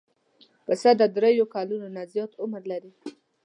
پسه 0.65 0.89
د 0.99 1.01
درېیو 1.15 1.45
کلونو 1.55 1.87
نه 1.95 2.03
زیات 2.13 2.31
عمر 2.41 2.61
لري. 2.71 2.91